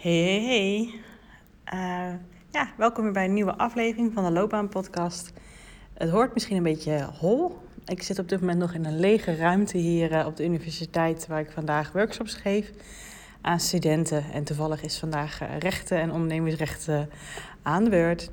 [0.00, 1.00] Hey, hey.
[1.74, 2.14] Uh,
[2.50, 5.32] ja, welkom weer bij een nieuwe aflevering van de Loopbaan Podcast.
[5.94, 7.58] Het hoort misschien een beetje hol.
[7.84, 11.26] Ik zit op dit moment nog in een lege ruimte hier uh, op de universiteit
[11.26, 12.70] waar ik vandaag workshops geef
[13.40, 14.24] aan studenten.
[14.32, 17.10] En toevallig is vandaag uh, rechten en ondernemingsrechten
[17.62, 18.30] aan de beurt.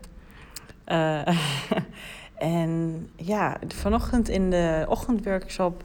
[2.37, 5.83] en ja, vanochtend in de ochtendworkshop,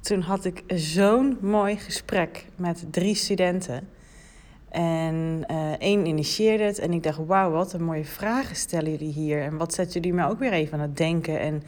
[0.00, 3.88] toen had ik zo'n mooi gesprek met drie studenten.
[4.72, 9.12] En uh, één initieerde het en ik dacht, wauw, wat een mooie vragen stellen jullie
[9.12, 9.42] hier.
[9.42, 11.40] En wat zetten jullie mij ook weer even aan het denken.
[11.40, 11.62] En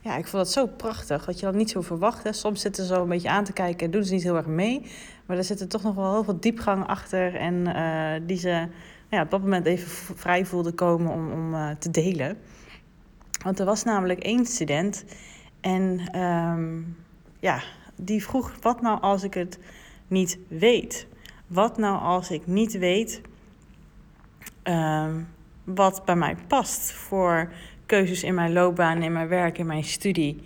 [0.00, 2.24] ja, ik vond dat zo prachtig, dat je dat niet zo verwacht.
[2.24, 2.32] Hè.
[2.32, 4.46] Soms zitten ze zo een beetje aan te kijken en doen ze niet heel erg
[4.46, 4.82] mee.
[5.26, 7.34] Maar er zit toch nog wel heel veel diepgang achter.
[7.34, 8.68] En uh, die ze nou
[9.08, 12.38] ja, op dat moment even vrij voelden komen om, om uh, te delen.
[13.44, 15.04] Want er was namelijk één student
[15.60, 16.96] en um,
[17.40, 17.62] ja,
[17.96, 19.58] die vroeg, wat nou als ik het
[20.08, 21.06] niet weet?
[21.46, 23.20] Wat nou als ik niet weet
[24.64, 25.28] um,
[25.64, 27.52] wat bij mij past voor
[27.86, 30.42] keuzes in mijn loopbaan, in mijn werk, in mijn studie?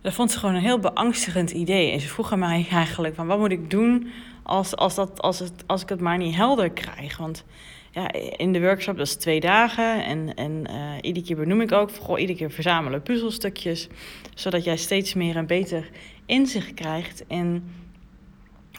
[0.00, 1.90] Dat vond ze gewoon een heel beangstigend idee.
[1.90, 4.10] En ze vroeg aan mij eigenlijk van wat moet ik doen
[4.42, 7.16] als, als, dat, als, het, als ik het maar niet helder krijg?
[7.16, 7.44] Want
[7.90, 10.04] ja, in de workshop, dat is twee dagen.
[10.04, 13.88] En, en uh, iedere keer benoem ik ook, goh, iedere keer verzamelen puzzelstukjes.
[14.34, 15.90] Zodat jij steeds meer en beter
[16.26, 17.64] inzicht krijgt in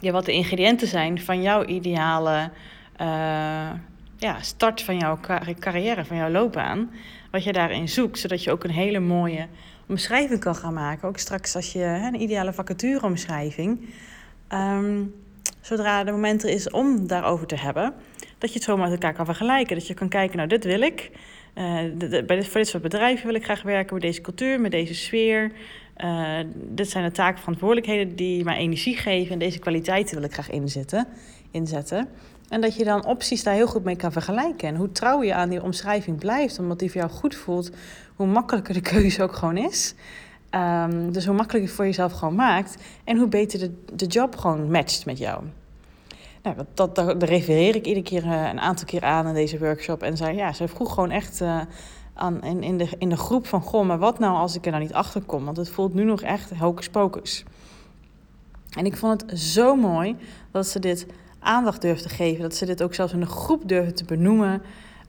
[0.00, 2.50] ja, wat de ingrediënten zijn van jouw ideale
[3.00, 3.70] uh,
[4.16, 5.18] ja, start van jouw
[5.58, 6.90] carrière, van jouw loopbaan.
[7.30, 9.46] Wat je daarin zoekt, zodat je ook een hele mooie
[9.88, 11.08] omschrijving kan gaan maken.
[11.08, 13.88] Ook straks als je hè, een ideale vacatureomschrijving.
[14.52, 15.14] Um,
[15.60, 17.94] zodra het moment er is om daarover te hebben,
[18.38, 19.76] dat je het zo met elkaar kan vergelijken.
[19.76, 21.10] Dat je kan kijken, nou, dit wil ik.
[21.54, 24.60] De, de, bij dit, voor dit soort bedrijven wil ik graag werken, met deze cultuur,
[24.60, 25.52] met deze sfeer.
[26.04, 29.32] Uh, dit zijn de taken, verantwoordelijkheden die mij energie geven.
[29.32, 31.06] En deze kwaliteiten wil ik graag inzetten.
[31.50, 32.08] inzetten.
[32.48, 34.68] En dat je dan opties daar heel goed mee kan vergelijken.
[34.68, 37.70] En hoe trouw je aan die omschrijving blijft, omdat die voor jou goed voelt,
[38.16, 39.94] hoe makkelijker de keuze ook gewoon is.
[40.50, 44.36] Um, dus hoe makkelijker je voor jezelf gewoon maakt en hoe beter de, de job
[44.36, 45.44] gewoon matcht met jou.
[46.42, 49.58] Nou, dat, dat, daar, refereer ik iedere keer uh, een aantal keer aan in deze
[49.58, 50.02] workshop.
[50.02, 51.60] En zei, ja, ze vroeg gewoon echt uh,
[52.16, 53.60] aan, in, in, de, in de groep van...
[53.60, 55.44] Goh, maar wat nou als ik er nou niet achter kom?
[55.44, 57.44] Want het voelt nu nog echt hocus pocus.
[58.70, 60.16] En ik vond het zo mooi
[60.50, 61.06] dat ze dit
[61.38, 62.42] aandacht durfde geven.
[62.42, 64.62] Dat ze dit ook zelfs in de groep durfde te benoemen.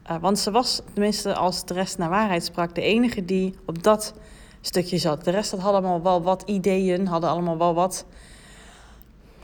[0.10, 2.76] Uh, want ze was, tenminste als de rest naar waarheid sprak...
[2.76, 4.14] de enige die op dat
[4.62, 5.24] stukje zat.
[5.24, 8.06] De rest had allemaal wel wat ideeën, hadden allemaal wel wat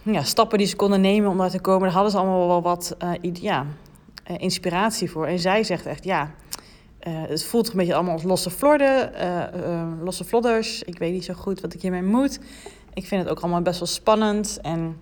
[0.03, 1.84] ja, stappen die ze konden nemen om daar te komen.
[1.84, 3.66] Daar hadden ze allemaal wel wat uh, ja,
[4.31, 5.25] uh, inspiratie voor.
[5.25, 6.31] En zij zegt echt, ja,
[7.08, 9.12] uh, het voelt een beetje allemaal als losse florden,
[10.03, 10.84] losse flodders.
[10.84, 12.40] Ik weet niet zo goed wat ik hiermee moet.
[12.94, 14.59] Ik vind het ook allemaal best wel spannend.
[14.62, 14.97] En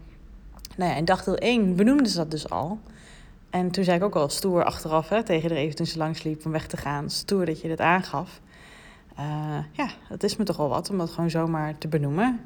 [0.78, 2.80] nou ja, in dagdeel 1 benoemde ze dat dus al.
[3.50, 6.46] En toen zei ik ook al stoer achteraf hè, tegen de even toen ze langsliep
[6.46, 7.10] om weg te gaan.
[7.10, 8.42] Stoer dat je dit aangaf.
[9.72, 12.40] Ja, dat is me toch wel wat om dat gewoon zomaar te benoemen.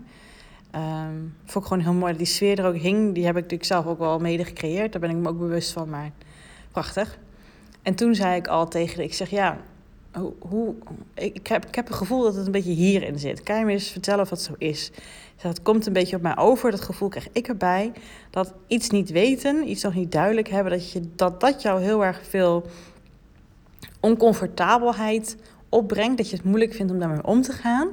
[0.75, 3.13] Um, vond ik gewoon heel mooi dat die sfeer er ook hing.
[3.13, 4.91] Die heb ik natuurlijk zelf ook wel mede gecreëerd.
[4.91, 6.11] Daar ben ik me ook bewust van, maar
[6.72, 7.17] prachtig.
[7.85, 9.57] En toen zei ik al tegen ik zeg ja,
[10.13, 10.75] hoe, hoe,
[11.13, 13.44] ik, heb, ik heb het gevoel dat het een beetje hierin zit.
[13.44, 14.91] Kan je me eens vertellen of dat zo is?
[15.35, 17.91] Het komt een beetje op mij over, dat gevoel krijg ik erbij.
[18.29, 22.06] Dat iets niet weten, iets nog niet duidelijk hebben, dat je, dat, dat jou heel
[22.06, 22.66] erg veel
[24.00, 25.38] oncomfortabelheid
[25.69, 26.17] opbrengt.
[26.17, 27.88] Dat je het moeilijk vindt om daarmee om te gaan.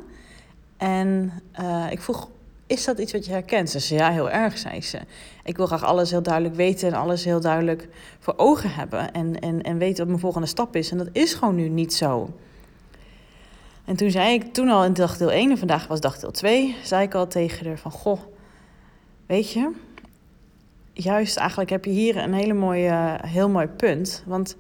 [0.76, 2.28] En uh, ik vroeg,
[2.72, 3.70] is dat iets wat je herkent?
[3.70, 4.98] Ze zei, ja, heel erg, zei ze.
[5.44, 7.88] Ik wil graag alles heel duidelijk weten en alles heel duidelijk
[8.18, 9.12] voor ogen hebben.
[9.12, 10.90] En, en, en weten wat mijn volgende stap is.
[10.90, 12.30] En dat is gewoon nu niet zo.
[13.84, 17.02] En toen zei ik, toen al in dagdeel 1 en vandaag was dagdeel 2, zei
[17.02, 18.20] ik al tegen haar van, goh,
[19.26, 19.70] weet je,
[20.92, 24.22] juist eigenlijk heb je hier een hele mooie, heel mooi punt.
[24.26, 24.56] Want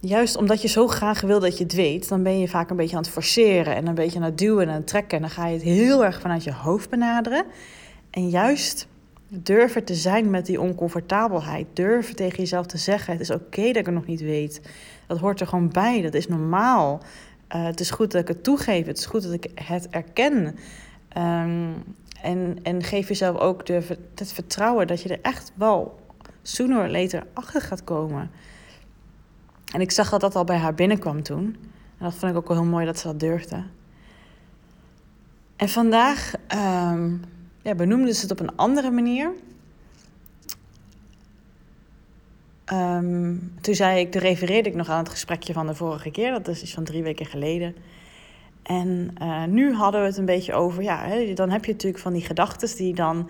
[0.00, 2.76] juist omdat je zo graag wil dat je het weet, dan ben je vaak een
[2.76, 5.16] beetje aan het forceren en een beetje aan het duwen en trekken.
[5.16, 7.44] En dan ga je het heel erg vanuit je hoofd benaderen.
[8.10, 8.86] En juist
[9.28, 11.66] durven te zijn met die oncomfortabelheid.
[11.72, 14.60] Durven tegen jezelf te zeggen: het is oké dat ik het nog niet weet.
[15.06, 16.02] Dat hoort er gewoon bij.
[16.02, 17.00] Dat is normaal.
[17.56, 18.86] Uh, het is goed dat ik het toegeef.
[18.86, 20.56] Het is goed dat ik het erken.
[21.16, 21.74] Um,
[22.22, 23.82] en, en geef jezelf ook de,
[24.14, 25.98] het vertrouwen dat je er echt wel
[26.42, 28.30] sooner or later achter gaat komen.
[29.72, 31.56] En ik zag dat dat al bij haar binnenkwam toen.
[31.98, 33.64] En dat vond ik ook wel heel mooi dat ze dat durfde.
[35.56, 37.22] En vandaag um,
[37.62, 39.30] ja, benoemde ze het op een andere manier.
[42.72, 46.30] Um, toen zei ik, toen refereerde ik nog aan het gesprekje van de vorige keer.
[46.30, 47.74] Dat is iets van drie weken geleden.
[48.62, 52.02] En uh, nu hadden we het een beetje over, ja, hè, dan heb je natuurlijk
[52.02, 53.28] van die gedachten die dan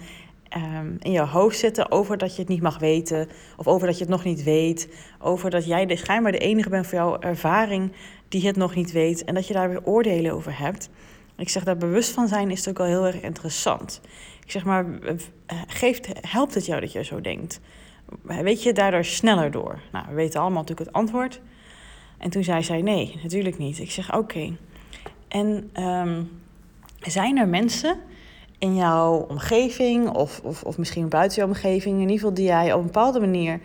[0.48, 3.28] ehm, in je hoofd zitten over dat je het niet mag weten.
[3.56, 4.88] Of over dat je het nog niet weet.
[5.18, 7.92] Over dat jij de, schijnbaar de enige bent voor jouw ervaring
[8.28, 9.24] die het nog niet weet.
[9.24, 10.90] En dat je daar weer oordelen over hebt.
[11.36, 14.00] Ik zeg daar bewust van zijn is ook wel heel erg interessant.
[14.44, 14.86] Ik zeg maar,
[15.66, 17.60] geeft, helpt het jou dat je zo denkt?
[18.22, 19.80] Weet je daardoor sneller door?
[19.92, 21.40] Nou, we weten allemaal natuurlijk het antwoord.
[22.18, 23.78] En toen zei zij nee, natuurlijk niet.
[23.78, 24.56] Ik zeg oké.
[25.28, 26.22] En ehm,
[27.00, 28.00] zijn er mensen
[28.58, 32.72] in jouw omgeving of, of, of misschien buiten je omgeving, in ieder geval die jij
[32.72, 33.60] op een bepaalde manier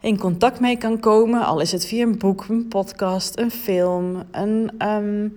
[0.00, 4.22] in contact mee kan komen, al is het via een boek, een podcast, een film,
[4.30, 5.28] een ehm,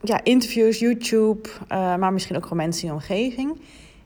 [0.00, 3.60] ja, interviews, YouTube, uh, maar misschien ook gewoon mensen in je omgeving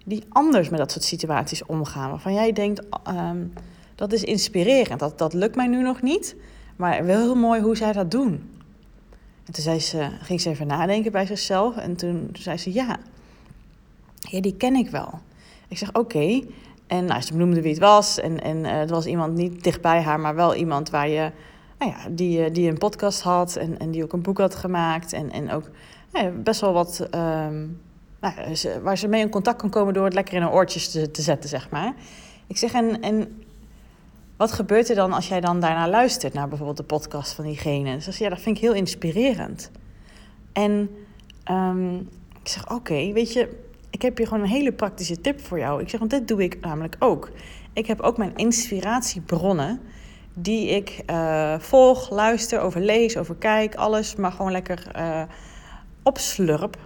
[0.04, 3.52] die anders met dat soort situaties omgaan, waarvan jij denkt um,
[3.94, 6.36] dat is inspirerend, dat, dat lukt mij nu nog niet,
[6.76, 8.32] maar wel heel mooi hoe zij dat doen.
[9.44, 12.98] En toen zei ze, ging ze even nadenken bij zichzelf en toen zei ze ja,
[14.30, 15.20] ja die ken ik wel.
[15.68, 16.40] Ik zeg oké.
[16.86, 18.20] En nou, ze benoemde wie het was.
[18.20, 21.30] En, en uh, het was iemand niet dichtbij haar, maar wel iemand waar je,
[21.78, 24.54] nou ja, die, eh, die een podcast had en, en die ook een boek had
[24.54, 25.12] gemaakt.
[25.12, 25.70] En, en ook
[26.12, 27.80] nou best wel wat, um,
[28.20, 28.34] nou,
[28.82, 31.22] waar ze mee in contact kan komen door het lekker in haar oortjes te, te
[31.22, 31.94] zetten, zeg maar.
[32.46, 33.42] Ik zeg, en, en
[34.36, 37.94] wat gebeurt er dan als jij dan daarna luistert naar bijvoorbeeld de podcast van diegene?
[37.94, 39.70] Dus zeg, ja, dat vind ik heel inspirerend.
[40.52, 40.90] En
[41.50, 41.98] um,
[42.42, 43.67] ik zeg, oké, weet je,
[43.98, 45.80] ik heb hier gewoon een hele praktische tip voor jou.
[45.80, 47.30] Ik zeg, want dit doe ik namelijk ook.
[47.72, 49.80] Ik heb ook mijn inspiratiebronnen
[50.34, 55.22] die ik uh, volg, luister, over lees, over kijk, alles, maar gewoon lekker uh,
[56.02, 56.76] opslurp.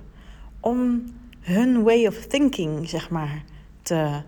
[0.60, 1.04] Om
[1.40, 3.44] hun way of thinking, zeg maar,
[3.82, 4.22] te,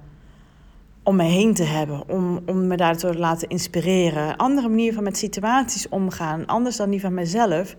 [1.03, 2.09] om me heen te hebben.
[2.09, 4.37] Om, om me daardoor te laten inspireren.
[4.37, 7.77] Andere manier van met situaties omgaan, anders dan die van mezelf.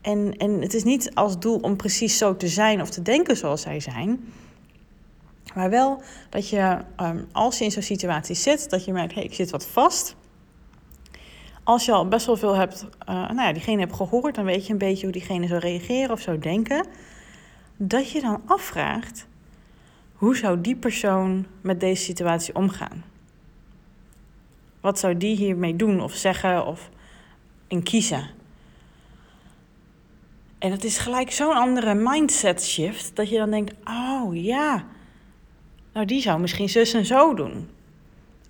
[0.00, 3.36] En, en het is niet als doel om precies zo te zijn of te denken
[3.36, 4.20] zoals zij zijn.
[5.54, 9.22] Maar wel dat je, ehm, als je in zo'n situatie zit, dat je merkt, hey,
[9.22, 10.16] ik zit wat vast.
[11.64, 14.66] Als je al best wel veel hebt, uh, nou ja, diegene hebt gehoord, dan weet
[14.66, 16.86] je een beetje hoe diegene zou reageren of zou denken.
[17.76, 19.26] Dat je dan afvraagt,
[20.12, 23.04] hoe zou die persoon met deze situatie omgaan?
[24.80, 26.90] Wat zou die hiermee doen of zeggen of
[27.66, 28.30] in kiezen?
[30.58, 34.84] En het is gelijk zo'n andere mindset shift dat je dan denkt: oh ja,
[35.96, 37.68] nou die zou misschien zus en zo doen.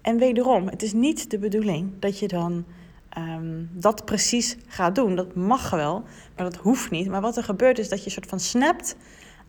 [0.03, 2.65] En wederom, het is niet de bedoeling dat je dan
[3.09, 5.15] ehm, dat precies gaat doen.
[5.15, 6.03] Dat mag wel,
[6.37, 7.09] maar dat hoeft niet.
[7.09, 8.97] Maar wat er gebeurt is dat je soort van snapt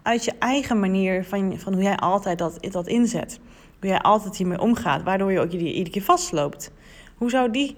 [0.02, 3.40] uit je eigen manier van, van hoe jij altijd dat, dat inzet.
[3.80, 6.72] Hoe jij altijd hiermee omgaat, waardoor je ook iedere keer vastloopt.
[7.16, 7.76] Hoe zou die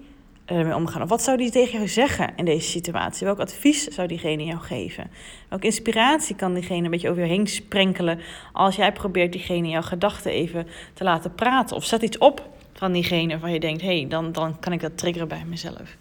[0.58, 1.02] ermee omgaan?
[1.02, 3.26] Of wat zou die tegen jou zeggen in deze situatie?
[3.26, 5.10] Welk advies zou diegene jou geven?
[5.48, 8.20] Welke inspiratie kan diegene een beetje over je heen sprenkelen
[8.52, 11.76] als jij probeert diegene jouw gedachten even te laten praten?
[11.76, 14.80] Of zet iets op van diegene waar je denkt, hé, hey, dan, dan kan ik
[14.80, 15.96] dat triggeren bij mezelf.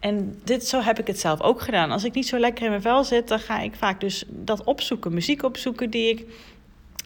[0.00, 1.90] En dit, zo heb ik het zelf ook gedaan.
[1.90, 4.64] Als ik niet zo lekker in mijn vel zit, dan ga ik vaak dus dat
[4.64, 5.14] opzoeken.
[5.14, 6.26] Muziek opzoeken die ik,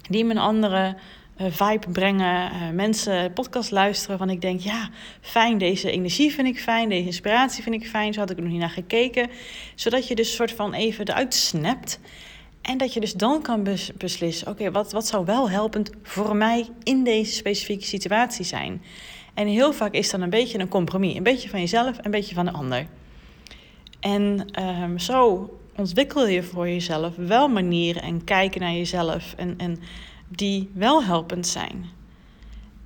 [0.08, 0.96] die een andere
[1.36, 2.52] vibe brengen.
[2.52, 4.90] Uh, mensen podcast luisteren van ik denk, ja,
[5.20, 6.88] fijn, deze energie vind ik fijn.
[6.88, 8.12] Deze inspiratie vind ik fijn.
[8.12, 9.30] Zo had ik er nog niet naar gekeken.
[9.74, 12.00] Zodat je dus soort van even eruit snapt.
[12.62, 16.68] En dat je dus dan kan beslissen, oké, wat, wat zou wel helpend voor mij
[16.82, 18.82] in deze specifieke situatie zijn?
[19.34, 21.14] En heel vaak is dan een beetje een compromis.
[21.14, 22.86] Een beetje van jezelf, een beetje van de ander.
[24.00, 24.46] En
[24.82, 29.78] um, zo ontwikkel je voor jezelf wel manieren en kijken naar jezelf en, en
[30.36, 31.84] die wel helpend zijn.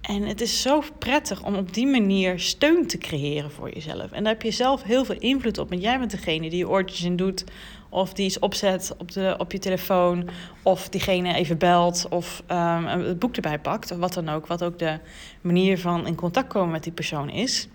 [0.01, 4.13] En het is zo prettig om op die manier steun te creëren voor jezelf.
[4.13, 5.69] En daar heb je zelf heel veel invloed op.
[5.69, 7.45] Want jij bent degene die je oortjes in doet.
[7.89, 10.29] Of die iets opzet op, de, op je telefoon.
[10.63, 12.07] Of diegene even belt.
[12.11, 13.91] Of um, het boek erbij pakt.
[13.91, 14.47] Of wat dan ook.
[14.47, 14.99] Wat ook de
[15.41, 17.69] manier van in contact komen met die persoon is.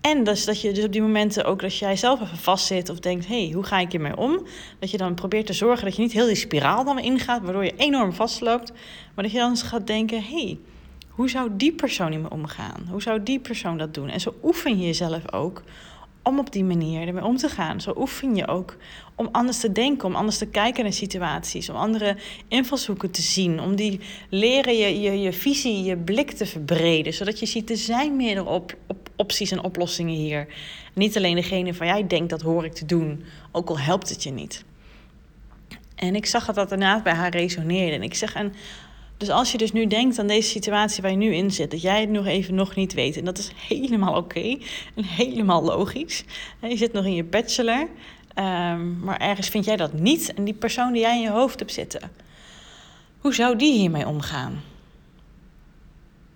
[0.00, 2.98] En dus dat je dus op die momenten ook als jij zelf even vastzit of
[2.98, 4.46] denkt, hé, hey, hoe ga ik hiermee om?
[4.78, 7.64] Dat je dan probeert te zorgen dat je niet heel die spiraal dan ingaat, waardoor
[7.64, 8.72] je enorm vastloopt.
[9.14, 10.58] Maar dat je dan eens gaat denken, hé, hey,
[11.08, 12.86] hoe zou die persoon hiermee omgaan?
[12.90, 14.08] Hoe zou die persoon dat doen?
[14.08, 15.62] En zo oefen je jezelf ook
[16.22, 17.80] om op die manier ermee om te gaan.
[17.80, 18.76] Zo oefen je ook
[19.14, 22.16] om anders te denken, om anders te kijken naar situaties, om andere
[22.48, 27.38] invalshoeken te zien, om die leren je, je, je visie, je blik te verbreden, zodat
[27.38, 30.46] je ziet er zijn meerdere op, op opties en oplossingen hier.
[30.94, 34.22] Niet alleen degene van jij denkt dat hoor ik te doen, ook al helpt het
[34.22, 34.64] je niet.
[35.94, 37.96] En ik zag dat dat daarna bij haar resoneerde.
[37.96, 38.52] En ik zeg, en
[39.16, 41.82] dus als je dus nu denkt aan deze situatie waar je nu in zit, dat
[41.82, 44.58] jij het nog even nog niet weet, en dat is helemaal oké
[44.94, 46.24] en helemaal logisch.
[46.60, 47.88] Je zit nog in je bachelor,
[48.34, 50.34] um, maar ergens vind jij dat niet.
[50.34, 52.10] En die persoon die jij in je hoofd hebt zitten,
[53.18, 54.62] hoe zou die hiermee omgaan?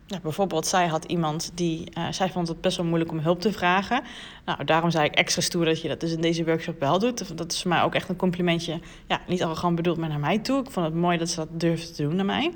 [0.06, 1.90] Ja, bijvoorbeeld, zij had iemand die.
[1.98, 4.02] Uh, zij vond het best wel moeilijk om hulp te vragen.
[4.44, 7.36] Nou, daarom zei ik extra stoer dat je dat dus in deze workshop wel doet.
[7.38, 8.80] Dat is voor mij ook echt een complimentje.
[9.06, 10.60] Ja, niet arrogant bedoeld, maar naar mij toe.
[10.60, 12.50] Ik vond het mooi dat ze dat durfde te doen naar mij.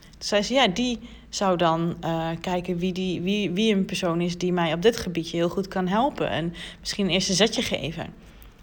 [0.00, 4.20] Toen zei ze, ja, die zou dan uh, kijken wie, die, wie, wie een persoon
[4.20, 6.30] is die mij op dit gebiedje heel goed kan helpen.
[6.30, 8.06] En misschien een eerste zetje geven.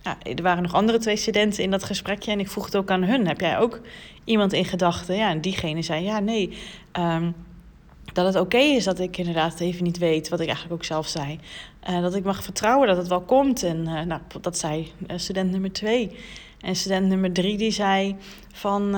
[0.02, 2.92] Ja, er waren nog andere twee studenten in dat gesprekje en ik vroeg het ook
[2.92, 3.28] aan hun.
[3.28, 3.82] Heb jij ook
[4.24, 5.16] iemand in gedachten?
[5.16, 6.58] Ja, en diegene zei, ja, nee.
[7.00, 7.36] Um,
[8.16, 11.08] dat het oké is dat ik inderdaad even niet weet, wat ik eigenlijk ook zelf
[11.08, 11.40] zei.
[11.90, 13.64] Uh, dat ik mag vertrouwen dat het wel komt.
[13.64, 16.12] En uh, nou, dat zei uh, student nummer twee.
[16.62, 18.16] En student nummer drie die zei
[18.54, 18.96] van...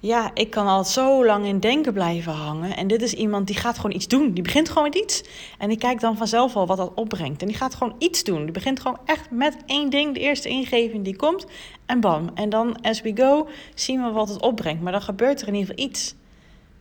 [0.00, 2.76] ja, ik kan al zo lang in denken blijven hangen.
[2.76, 4.32] En dit is iemand die gaat gewoon iets doen.
[4.32, 5.24] Die begint gewoon met iets.
[5.58, 7.40] En die kijkt dan vanzelf al wat dat opbrengt.
[7.40, 8.42] En die gaat gewoon iets doen.
[8.42, 10.14] Die begint gewoon echt met één ding.
[10.14, 11.46] De eerste ingeving die komt.
[11.86, 12.30] En bam.
[12.34, 14.82] En dan as we go zien we wat het opbrengt.
[14.82, 16.14] Maar dan gebeurt er in ieder geval iets.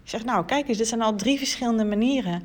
[0.05, 2.41] Ik zeg, nou, kijk eens, dit zijn al drie verschillende manieren.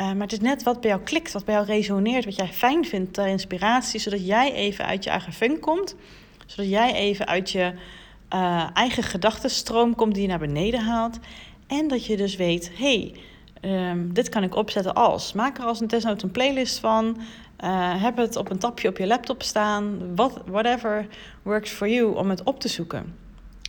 [0.00, 2.48] Uh, maar het is net wat bij jou klikt, wat bij jou resoneert, wat jij
[2.48, 5.94] fijn vindt ter inspiratie, zodat jij even uit je eigen fun komt.
[6.46, 7.72] Zodat jij even uit je
[8.34, 11.18] uh, eigen gedachtenstroom komt die je naar beneden haalt.
[11.66, 13.14] En dat je dus weet, hey,
[13.62, 15.32] um, dit kan ik opzetten als.
[15.32, 17.16] Maak er als een desnoods een playlist van.
[17.64, 20.14] Uh, heb het op een tapje op je laptop staan.
[20.14, 21.06] What, whatever
[21.42, 23.14] works for you om het op te zoeken.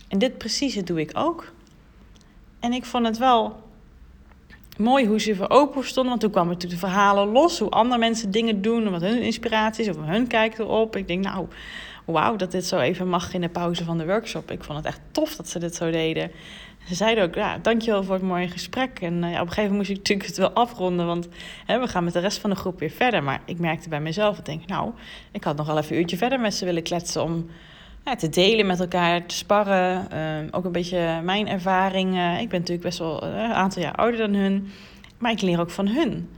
[0.08, 1.52] En dit precieze doe ik ook.
[2.60, 3.62] En ik vond het wel
[4.78, 6.10] mooi hoe ze voor open stonden.
[6.10, 7.58] Want toen kwamen natuurlijk de verhalen los.
[7.58, 8.90] Hoe andere mensen dingen doen.
[8.90, 9.96] Wat hun inspiratie is.
[9.96, 10.96] Of hun kijkt erop.
[10.96, 11.46] Ik denk, nou,
[12.04, 14.50] wauw, dat dit zo even mag in de pauze van de workshop.
[14.50, 16.30] Ik vond het echt tof dat ze dit zo deden.
[16.86, 19.00] Ze zeiden ook, ja, dankjewel voor het mooie gesprek.
[19.00, 21.06] En ja, op een gegeven moment moest ik natuurlijk het wel afronden.
[21.06, 21.28] Want
[21.66, 23.22] hè, we gaan met de rest van de groep weer verder.
[23.22, 24.90] Maar ik merkte bij mezelf, ik denk, nou,
[25.32, 27.22] ik had nog wel even een uurtje verder met ze willen kletsen...
[27.22, 27.46] om
[28.04, 30.08] ja, te delen met elkaar, te sparren.
[30.12, 32.40] Uh, ook een beetje mijn ervaringen.
[32.40, 34.70] Ik ben natuurlijk best wel uh, een aantal jaar ouder dan hun.
[35.18, 36.28] Maar ik leer ook van hun.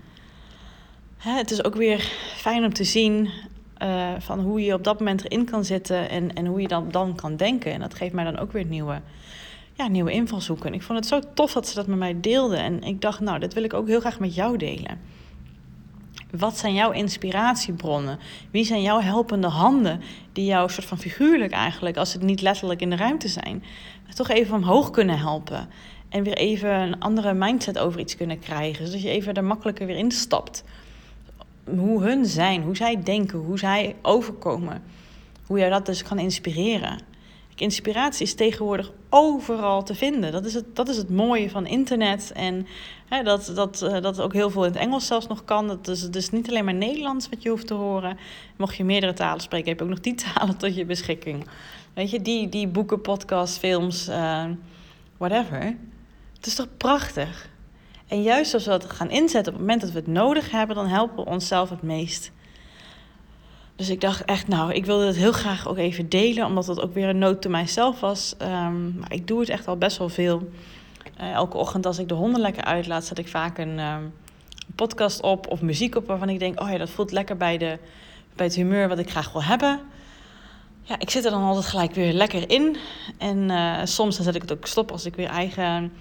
[1.16, 1.98] Hè, het is ook weer
[2.36, 3.30] fijn om te zien
[3.82, 6.90] uh, van hoe je op dat moment erin kan zitten en, en hoe je dan,
[6.90, 7.72] dan kan denken.
[7.72, 9.00] En dat geeft mij dan ook weer nieuwe,
[9.72, 10.74] ja, nieuwe invalshoeken.
[10.74, 12.58] Ik vond het zo tof dat ze dat met mij deelden.
[12.58, 15.00] En ik dacht, nou, dit wil ik ook heel graag met jou delen.
[16.38, 18.18] Wat zijn jouw inspiratiebronnen?
[18.50, 20.00] Wie zijn jouw helpende handen
[20.32, 23.62] die jou soort van figuurlijk eigenlijk, als het niet letterlijk in de ruimte zijn,
[24.14, 25.68] toch even omhoog kunnen helpen?
[26.08, 29.86] En weer even een andere mindset over iets kunnen krijgen, zodat je even er makkelijker
[29.86, 30.64] weer instapt.
[31.64, 34.82] Hoe hun zijn, hoe zij denken, hoe zij overkomen.
[35.46, 37.09] Hoe jij dat dus kan inspireren.
[37.60, 40.32] Inspiratie is tegenwoordig overal te vinden.
[40.32, 42.32] Dat is het, dat is het mooie van internet.
[42.34, 42.66] En
[43.08, 45.66] hè, dat, dat, uh, dat ook heel veel in het Engels zelfs nog kan.
[45.66, 48.18] Dat is dus niet alleen maar Nederlands wat je hoeft te horen.
[48.56, 51.46] Mocht je meerdere talen spreken, heb je ook nog die talen tot je beschikking.
[51.94, 54.44] Weet je, die, die boeken, podcasts, films, uh,
[55.16, 55.76] whatever.
[56.36, 57.48] Het is toch prachtig?
[58.08, 60.76] En juist als we dat gaan inzetten op het moment dat we het nodig hebben,
[60.76, 62.32] dan helpen we onszelf het meest.
[63.80, 66.80] Dus ik dacht echt, nou, ik wilde het heel graag ook even delen, omdat het
[66.80, 68.34] ook weer een noot to mijzelf was.
[68.42, 70.50] Um, maar ik doe het echt al best wel veel.
[71.20, 74.12] Uh, elke ochtend als ik de honden lekker uitlaat, zet ik vaak een, um,
[74.74, 77.78] podcast op of muziek op waarvan ik denk, oh ja, dat voelt lekker bij, de,
[78.36, 79.80] bij het humeur wat ik graag wil hebben.
[80.82, 82.76] Ja, ik zit er dan altijd gelijk weer lekker in.
[83.18, 85.92] En uh, soms dan zet ik het ook stop als ik weer eigen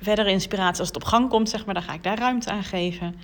[0.00, 2.64] verdere inspiratie, als het op gang komt, zeg maar, dan ga ik daar ruimte aan
[2.64, 3.14] geven.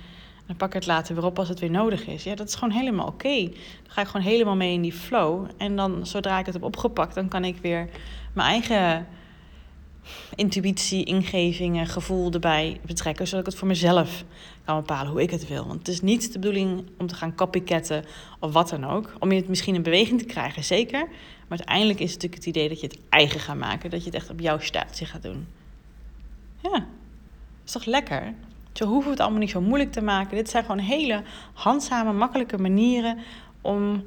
[0.47, 2.23] Dan pak ik het later weer op als het weer nodig is.
[2.23, 3.43] Ja, dat is gewoon helemaal oké.
[3.43, 5.47] Dan ga ik gewoon helemaal mee in die flow.
[5.57, 7.89] En dan, zodra ik het heb opgepakt, dan kan ik weer
[8.33, 9.07] mijn eigen
[10.35, 13.27] intuïtie, ingevingen, gevoel erbij betrekken.
[13.27, 14.23] Zodat ik het voor mezelf
[14.65, 15.67] kan bepalen hoe ik het wil.
[15.67, 18.05] Want het is niet de bedoeling om te gaan copycatten
[18.39, 19.13] of wat dan ook.
[19.19, 21.07] Om je het misschien in beweging te krijgen, zeker.
[21.47, 23.89] Maar uiteindelijk is het natuurlijk het idee dat je het eigen gaat maken.
[23.89, 25.47] Dat je het echt op jouw staartje gaat doen.
[26.61, 26.85] Ja,
[27.65, 28.33] is toch lekker?
[28.77, 30.37] Zo hoeven het allemaal niet zo moeilijk te maken.
[30.37, 33.17] Dit zijn gewoon hele handzame, makkelijke manieren
[33.61, 34.03] om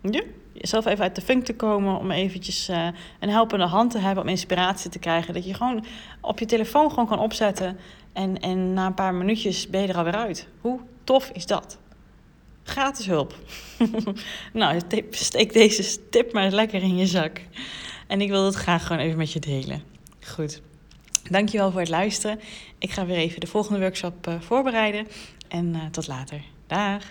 [0.00, 1.98] ja, jezelf even uit de funk te komen.
[1.98, 2.88] Om eventjes uh,
[3.20, 5.34] een helpende hand te hebben, om inspiratie te krijgen.
[5.34, 5.84] Dat je gewoon
[6.20, 7.78] op je telefoon gewoon kan opzetten.
[8.12, 10.48] En, en na een paar minuutjes ben je er alweer uit.
[10.60, 11.78] Hoe tof is dat?
[12.62, 13.34] Gratis hulp.
[14.52, 14.80] nou,
[15.10, 17.40] steek deze tip maar lekker in je zak.
[18.06, 19.82] En ik wil het graag gewoon even met je delen.
[20.26, 20.62] Goed.
[21.30, 22.40] Dankjewel voor het luisteren.
[22.78, 25.06] Ik ga weer even de volgende workshop eh, voorbereiden.
[25.48, 26.40] En eh, tot later.
[26.66, 27.02] Dag!